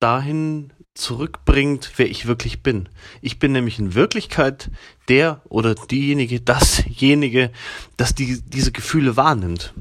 [0.00, 2.88] dahin zurückbringt, wer ich wirklich bin.
[3.20, 4.70] Ich bin nämlich in Wirklichkeit
[5.08, 7.50] der oder diejenige, dasjenige,
[7.96, 9.72] das die, diese Gefühle wahrnimmt.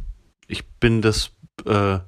[0.48, 1.32] Ich bin das
[1.66, 2.00] äh,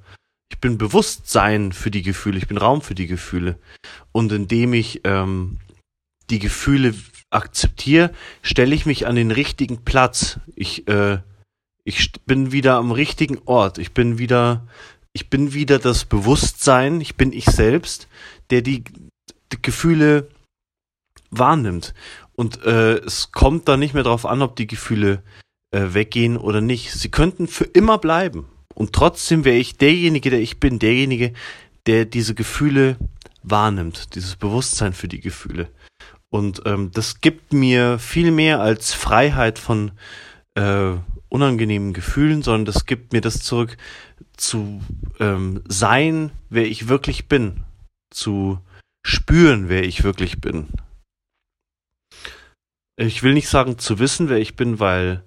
[0.54, 3.58] ich bin Bewusstsein für die Gefühle, ich bin Raum für die Gefühle.
[4.12, 5.58] Und indem ich ähm,
[6.30, 6.94] die Gefühle
[7.30, 10.38] akzeptiere, stelle ich mich an den richtigen Platz.
[10.54, 11.18] Ich, äh,
[11.82, 13.78] ich bin wieder am richtigen Ort.
[13.78, 14.66] Ich bin wieder,
[15.14, 18.08] ich bin wieder das Bewusstsein, ich bin ich selbst,
[18.50, 18.84] der die,
[19.52, 20.28] die Gefühle
[21.30, 21.94] wahrnimmt.
[22.34, 25.22] Und äh, es kommt da nicht mehr darauf an, ob die Gefühle
[25.70, 26.92] äh, weggehen oder nicht.
[26.92, 28.46] Sie könnten für immer bleiben.
[28.74, 31.32] Und trotzdem wäre ich derjenige, der ich bin, derjenige,
[31.86, 32.96] der diese Gefühle
[33.44, 35.68] wahrnimmt, dieses Bewusstsein für die Gefühle.
[36.28, 39.92] Und ähm, das gibt mir viel mehr als Freiheit von
[40.56, 40.94] äh,
[41.34, 43.76] unangenehmen Gefühlen, sondern das gibt mir das zurück
[44.36, 44.80] zu
[45.18, 47.64] ähm, sein, wer ich wirklich bin,
[48.10, 48.60] zu
[49.04, 50.68] spüren, wer ich wirklich bin.
[52.96, 55.24] Ich will nicht sagen zu wissen, wer ich bin, weil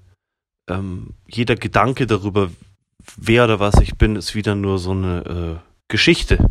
[0.70, 2.50] ähm, jeder Gedanke darüber,
[3.18, 6.50] wer oder was ich bin, ist wieder nur so eine äh, Geschichte.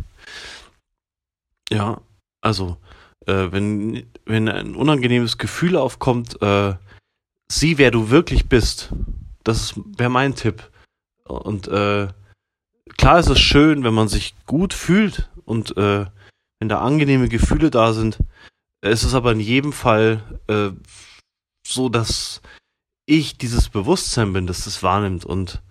[1.71, 1.99] Ja,
[2.41, 2.77] also
[3.25, 6.75] äh, wenn, wenn ein unangenehmes Gefühl aufkommt, äh,
[7.51, 8.91] sieh, wer du wirklich bist.
[9.47, 10.69] Das wäre mein Tipp.
[11.23, 12.09] Und äh,
[12.97, 16.05] klar ist es schön, wenn man sich gut fühlt und äh,
[16.59, 18.19] wenn da angenehme Gefühle da sind.
[18.81, 20.71] Es ist aber in jedem Fall äh,
[21.65, 22.41] so, dass
[23.05, 25.61] ich dieses Bewusstsein bin, das das wahrnimmt und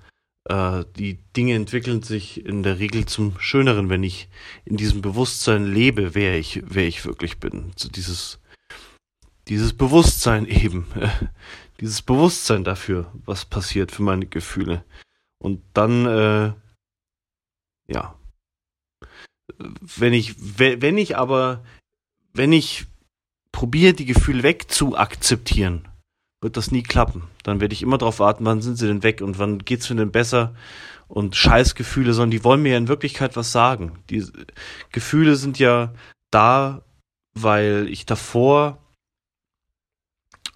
[0.45, 4.31] äh, die Dinge entwickeln sich in der Regel zum Schöneren, wenn ich
[4.65, 7.73] in diesem Bewusstsein lebe, wer ich, wer ich wirklich bin.
[7.77, 8.39] So dieses,
[9.49, 10.87] dieses Bewusstsein eben,
[11.81, 14.85] dieses Bewusstsein dafür, was passiert für meine Gefühle.
[15.39, 16.53] Und dann, äh,
[17.89, 18.15] ja,
[19.81, 21.65] wenn ich, wenn ich aber,
[22.33, 22.87] wenn ich
[23.53, 25.89] probiere, die Gefühle wegzuakzeptieren,
[26.43, 27.25] wird das nie klappen.
[27.43, 29.97] Dann werde ich immer darauf warten, wann sind sie denn weg und wann geht's mir
[29.97, 30.55] denn besser
[31.09, 33.99] und Scheißgefühle, sondern die wollen mir ja in Wirklichkeit was sagen.
[34.11, 34.25] Die
[34.93, 35.95] Gefühle sind ja
[36.31, 36.83] da,
[37.35, 38.79] weil ich davor,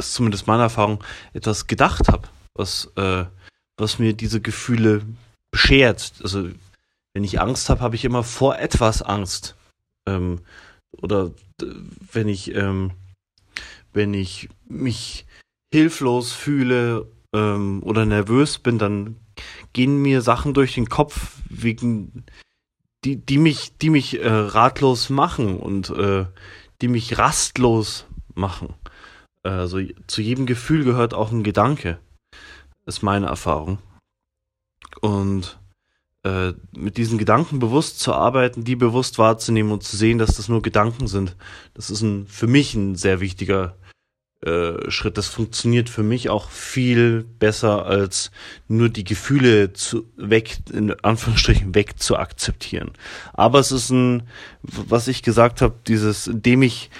[0.07, 1.03] ist zumindest meine Erfahrung,
[1.33, 3.25] etwas gedacht habe, was, äh,
[3.77, 5.03] was mir diese Gefühle
[5.51, 6.13] beschert.
[6.23, 6.49] Also
[7.13, 9.57] wenn ich Angst habe, habe ich immer vor etwas Angst.
[10.07, 10.41] Ähm,
[10.93, 11.31] oder
[12.13, 12.93] wenn ich, ähm,
[13.93, 15.27] wenn ich mich
[15.73, 19.17] hilflos fühle ähm, oder nervös bin, dann
[19.73, 22.25] gehen mir Sachen durch den Kopf, wegen
[23.05, 26.27] die, die mich, die mich äh, ratlos machen und äh,
[26.83, 28.75] die mich rastlos machen.
[29.43, 31.99] Also zu jedem Gefühl gehört auch ein Gedanke,
[32.87, 33.79] ist meine Erfahrung.
[35.01, 35.59] Und
[36.23, 40.49] äh, mit diesen Gedanken bewusst zu arbeiten, die bewusst wahrzunehmen und zu sehen, dass das
[40.49, 41.37] nur Gedanken sind,
[41.73, 43.77] das ist ein, für mich ein sehr wichtiger
[44.43, 45.17] äh, Schritt.
[45.17, 48.31] Das funktioniert für mich auch viel besser als
[48.69, 52.93] nur die Gefühle zu weg, in Anführungsstrichen weg zu akzeptieren.
[53.33, 54.25] Aber es ist ein,
[54.63, 56.91] was ich gesagt habe, dieses, indem ich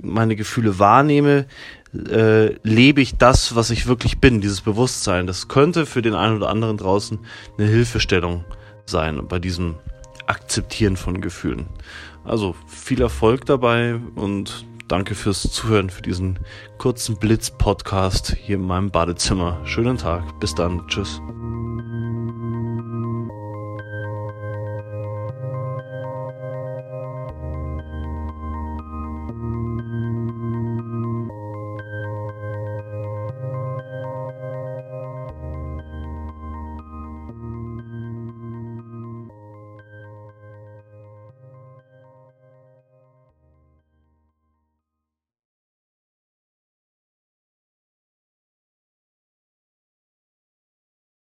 [0.00, 1.46] meine Gefühle wahrnehme,
[1.94, 5.26] äh, lebe ich das, was ich wirklich bin, dieses Bewusstsein.
[5.26, 7.18] Das könnte für den einen oder anderen draußen
[7.58, 8.44] eine Hilfestellung
[8.86, 9.76] sein bei diesem
[10.26, 11.66] Akzeptieren von Gefühlen.
[12.24, 16.38] Also viel Erfolg dabei und Danke fürs Zuhören, für diesen
[16.78, 19.60] kurzen Blitz-Podcast hier in meinem Badezimmer.
[19.64, 20.40] Schönen Tag.
[20.40, 20.88] Bis dann.
[20.88, 21.20] Tschüss.